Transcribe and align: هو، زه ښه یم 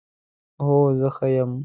هو، 0.63 0.73
زه 0.99 1.07
ښه 1.15 1.27
یم 1.35 1.51